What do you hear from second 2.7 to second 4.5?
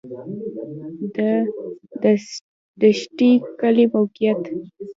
دشټي کلی موقعیت